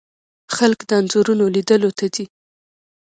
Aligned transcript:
خلک 0.55 0.79
د 0.87 0.91
انځورونو 0.99 1.45
لیدلو 1.55 1.89
ته 1.97 2.05
ځي. 2.13 2.25